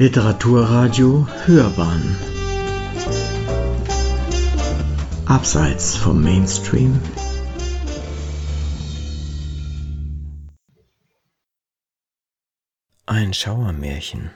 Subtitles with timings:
[0.00, 2.16] Literaturradio Hörbahn.
[5.26, 7.00] Abseits vom Mainstream.
[13.06, 14.30] Ein Schauermärchen.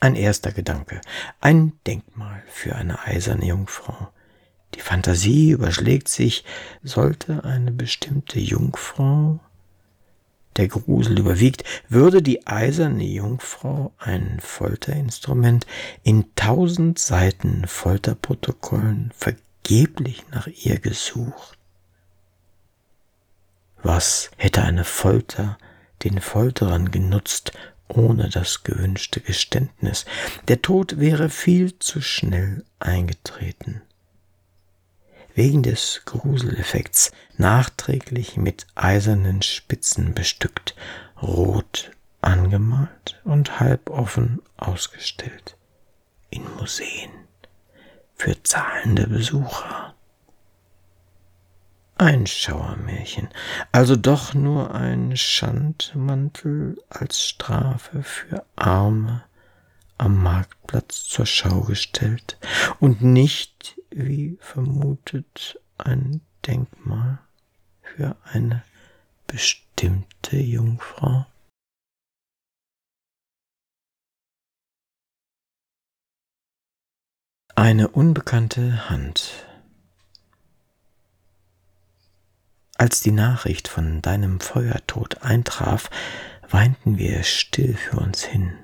[0.00, 1.00] Ein erster Gedanke,
[1.40, 4.08] ein Denkmal für eine eiserne Jungfrau.
[4.74, 6.44] Die Fantasie überschlägt sich,
[6.82, 9.38] sollte eine bestimmte Jungfrau
[10.56, 15.66] der Grusel überwiegt, würde die eiserne Jungfrau ein Folterinstrument
[16.02, 21.58] in tausend Seiten Folterprotokollen vergeblich nach ihr gesucht.
[23.82, 25.58] Was hätte eine Folter
[26.02, 27.52] den Folterern genutzt,
[27.86, 30.04] ohne das gewünschte Geständnis?
[30.48, 33.82] Der Tod wäre viel zu schnell eingetreten
[35.38, 40.74] wegen des Gruseleffekts nachträglich mit eisernen Spitzen bestückt,
[41.22, 45.56] rot angemalt und halboffen ausgestellt.
[46.30, 47.10] In Museen.
[48.16, 49.94] Für zahlende Besucher.
[51.98, 53.28] Ein Schauermärchen,
[53.70, 59.22] also doch nur ein Schandmantel als Strafe für Arme
[59.98, 62.38] am Marktplatz zur Schau gestellt
[62.80, 67.18] und nicht wie vermutet, ein Denkmal
[67.82, 68.64] für eine
[69.26, 71.26] bestimmte Jungfrau?
[77.54, 79.46] Eine unbekannte Hand.
[82.76, 85.90] Als die Nachricht von deinem Feuertod eintraf,
[86.48, 88.56] weinten wir still für uns hin.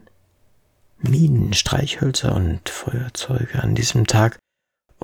[0.98, 4.38] Minen, Streichhölzer und Feuerzeuge an diesem Tag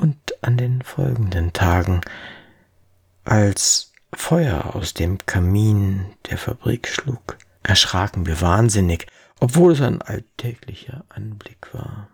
[0.01, 2.01] und an den folgenden Tagen,
[3.25, 9.07] als Feuer aus dem Kamin der Fabrik schlug, erschraken wir wahnsinnig,
[9.39, 12.09] obwohl es ein alltäglicher Anblick war.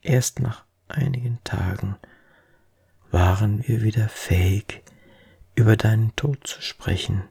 [0.00, 1.96] Erst nach einigen Tagen
[3.10, 4.82] waren wir wieder fähig,
[5.54, 7.24] über deinen Tod zu sprechen.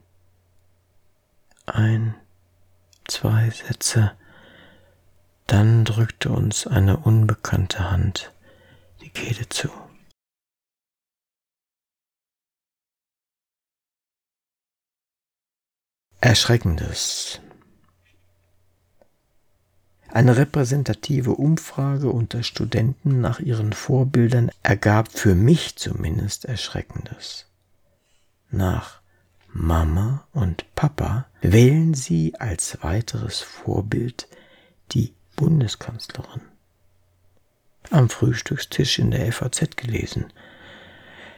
[1.66, 2.16] Ein,
[3.08, 4.12] zwei Sätze,
[5.48, 8.32] dann drückte uns eine unbekannte Hand
[9.16, 9.70] Kehle zu.
[16.22, 17.40] Erschreckendes.
[20.10, 27.48] Eine repräsentative Umfrage unter Studenten nach ihren Vorbildern ergab für mich zumindest Erschreckendes.
[28.50, 29.02] Nach
[29.52, 34.28] Mama und Papa wählen sie als weiteres Vorbild
[34.92, 36.55] die Bundeskanzlerin.
[37.92, 40.26] Am Frühstückstisch in der FAZ gelesen.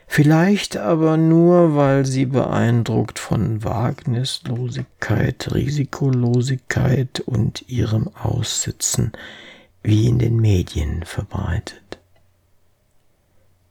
[0.07, 9.11] Vielleicht aber nur, weil sie beeindruckt von Wagnislosigkeit, Risikolosigkeit und ihrem Aussitzen
[9.83, 11.99] wie in den Medien verbreitet.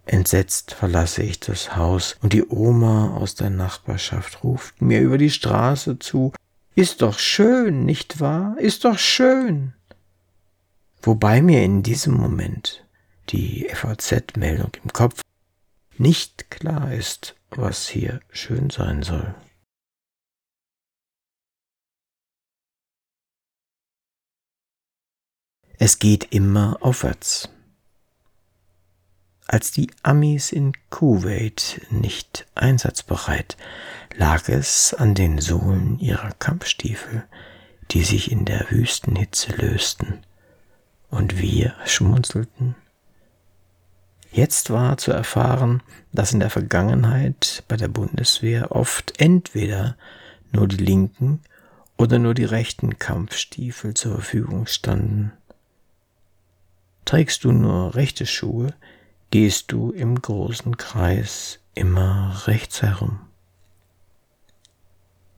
[0.04, 5.30] Entsetzt verlasse ich das Haus und die Oma aus der Nachbarschaft ruft mir über die
[5.30, 6.32] Straße zu.
[6.76, 8.56] Ist doch schön, nicht wahr?
[8.58, 9.72] Ist doch schön.
[11.06, 12.84] Wobei mir in diesem Moment
[13.28, 15.20] die FAZ-Meldung im Kopf
[15.98, 19.32] nicht klar ist, was hier schön sein soll.
[25.78, 27.50] Es geht immer aufwärts.
[29.46, 33.56] Als die Amis in Kuwait nicht einsatzbereit,
[34.16, 37.28] lag es an den Sohlen ihrer Kampfstiefel,
[37.92, 40.26] die sich in der Wüstenhitze lösten
[41.10, 42.74] und wir schmunzelten.
[44.32, 49.96] Jetzt war zu erfahren, dass in der Vergangenheit bei der Bundeswehr oft entweder
[50.52, 51.40] nur die linken
[51.96, 55.32] oder nur die rechten Kampfstiefel zur Verfügung standen.
[57.04, 58.74] Trägst du nur rechte Schuhe,
[59.30, 63.20] gehst du im großen Kreis immer rechts herum.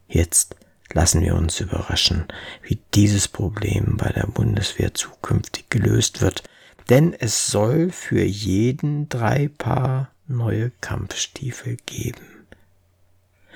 [0.09, 0.57] Jetzt
[0.93, 2.27] Lassen wir uns überraschen,
[2.63, 6.43] wie dieses Problem bei der Bundeswehr zukünftig gelöst wird,
[6.89, 12.47] denn es soll für jeden drei Paar neue Kampfstiefel geben.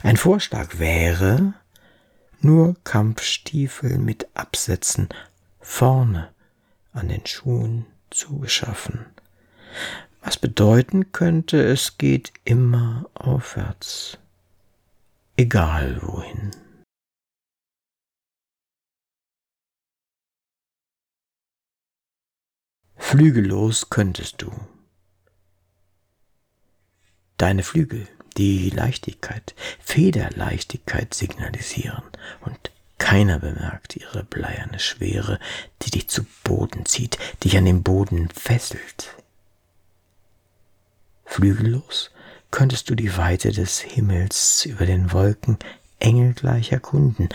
[0.02, 1.54] Ein Vorschlag wäre,
[2.40, 5.08] nur Kampfstiefel mit Absätzen
[5.60, 6.28] vorne
[6.92, 9.06] an den Schuhen zu beschaffen.
[10.22, 14.18] Was bedeuten könnte, es geht immer aufwärts,
[15.36, 16.50] egal wohin.
[23.02, 24.50] Flügellos könntest du.
[27.36, 28.08] Deine Flügel,
[28.38, 32.04] die Leichtigkeit, Federleichtigkeit signalisieren
[32.40, 35.38] und Keiner bemerkt ihre bleierne Schwere,
[35.82, 39.14] die dich zu Boden zieht, dich an den Boden fesselt.
[41.26, 42.12] Flügellos
[42.50, 45.58] könntest du die Weite des Himmels über den Wolken
[45.98, 47.28] engelgleich erkunden,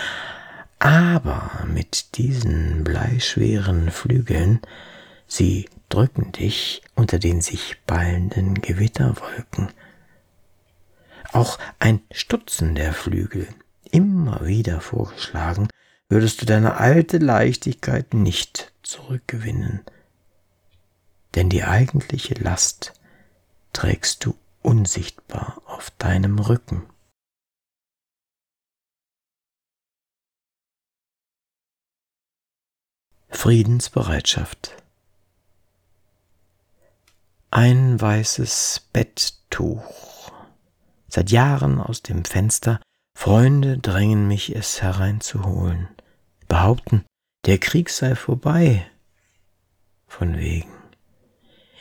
[0.80, 4.62] aber mit diesen bleischweren Flügeln,
[5.28, 9.70] sie drücken dich unter den sich ballenden Gewitterwolken.
[11.34, 13.48] Auch ein Stutzen der Flügel,
[13.92, 15.68] immer wieder vorgeschlagen,
[16.10, 19.82] würdest du deine alte Leichtigkeit nicht zurückgewinnen.
[21.36, 22.94] Denn die eigentliche Last
[23.74, 26.84] trägst du unsichtbar auf deinem Rücken.
[33.30, 34.76] Friedensbereitschaft
[37.50, 40.32] Ein weißes Betttuch.
[41.08, 42.82] Seit Jahren aus dem Fenster,
[43.16, 45.88] Freunde drängen mich, es hereinzuholen,
[46.50, 47.06] behaupten,
[47.46, 48.86] der Krieg sei vorbei.
[50.08, 50.70] Von wegen.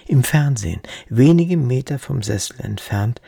[0.06, 3.20] Im Fernsehen, wenige Meter vom Sessel entfernt,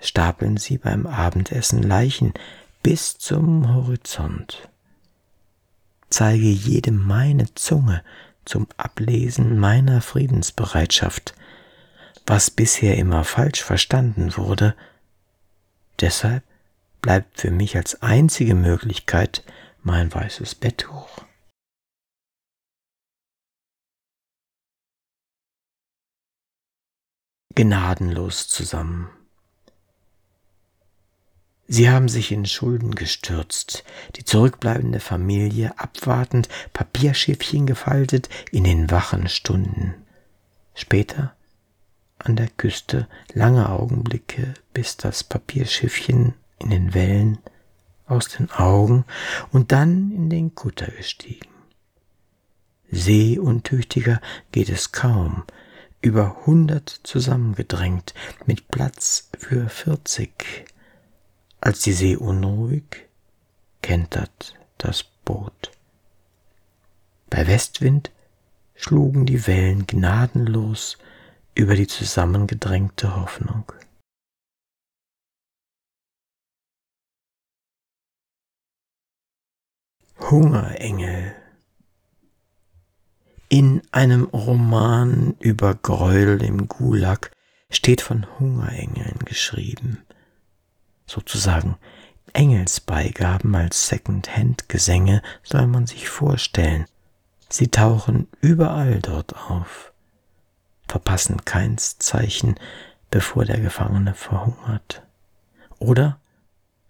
[0.00, 2.34] stapeln sie beim Abendessen Leichen
[2.84, 4.68] bis zum Horizont.
[6.08, 8.04] Zeige jedem meine Zunge
[8.44, 11.34] zum Ablesen meiner Friedensbereitschaft,
[12.30, 14.76] was bisher immer falsch verstanden wurde.
[15.98, 16.44] Deshalb
[17.02, 19.42] bleibt für mich als einzige Möglichkeit
[19.82, 21.08] mein weißes Betttuch.
[27.56, 29.10] gnadenlos zusammen.
[31.66, 33.84] Sie haben sich in Schulden gestürzt,
[34.16, 39.94] die zurückbleibende Familie abwartend, Papierschiffchen gefaltet in den wachen Stunden.
[40.74, 41.34] Später
[42.24, 47.38] an der Küste lange Augenblicke, bis das Papierschiffchen in den Wellen
[48.06, 49.04] aus den Augen
[49.52, 51.48] und dann in den Kutter gestiegen.
[52.90, 54.20] Seeuntüchtiger
[54.52, 55.44] geht es kaum,
[56.00, 58.14] über hundert zusammengedrängt,
[58.46, 60.64] mit Platz für vierzig.
[61.60, 63.06] Als die See unruhig,
[63.82, 65.70] kentert das Boot.
[67.28, 68.10] Bei Westwind
[68.74, 70.98] schlugen die Wellen gnadenlos
[71.54, 73.72] über die zusammengedrängte Hoffnung.
[80.18, 81.34] Hungerengel
[83.48, 87.32] in einem Roman über Gräuel im Gulag
[87.68, 90.04] steht von Hungerengeln geschrieben.
[91.04, 91.76] Sozusagen
[92.32, 96.84] Engelsbeigaben als Second-Hand-Gesänge soll man sich vorstellen.
[97.48, 99.89] Sie tauchen überall dort auf,
[100.90, 102.56] verpassen keins Zeichen,
[103.10, 105.02] bevor der Gefangene verhungert.
[105.78, 106.18] Oder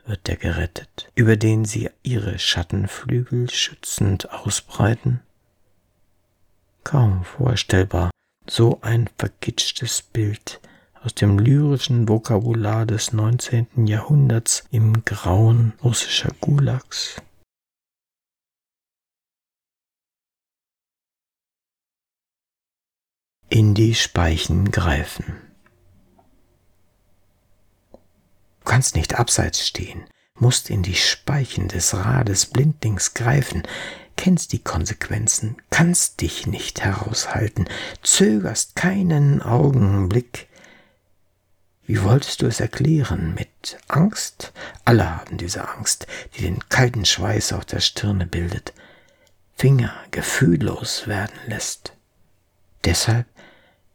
[0.06, 5.20] wird der gerettet, über den sie ihre Schattenflügel schützend ausbreiten?
[6.82, 8.10] Kaum vorstellbar,
[8.48, 10.60] so ein verkitschtes Bild
[11.02, 13.86] aus dem lyrischen Vokabular des 19.
[13.86, 17.16] Jahrhunderts im Grauen russischer Gulags.
[23.52, 25.36] In die Speichen greifen.
[27.90, 30.04] Du kannst nicht abseits stehen,
[30.36, 33.64] musst in die Speichen des Rades blindlings greifen,
[34.14, 37.68] kennst die Konsequenzen, kannst dich nicht heraushalten,
[38.04, 40.46] zögerst keinen Augenblick.
[41.82, 43.34] Wie wolltest du es erklären?
[43.34, 44.52] Mit Angst?
[44.84, 48.74] Alle haben diese Angst, die den kalten Schweiß auf der Stirne bildet,
[49.56, 51.96] Finger gefühllos werden lässt.
[52.84, 53.26] Deshalb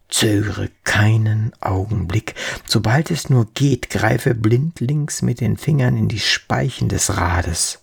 [0.07, 2.35] Zögere keinen Augenblick.
[2.65, 7.81] Sobald es nur geht, greife blindlings mit den Fingern in die Speichen des Rades.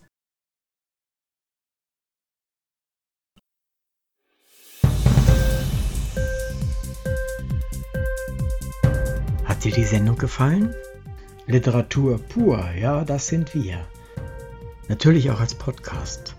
[9.44, 10.74] Hat dir die Sendung gefallen?
[11.46, 13.84] Literatur pur, ja, das sind wir.
[14.88, 16.34] Natürlich auch als Podcast.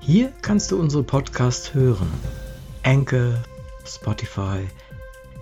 [0.00, 2.10] Hier kannst du unsere Podcasts hören.
[2.82, 3.42] Anchor,
[3.84, 4.66] Spotify,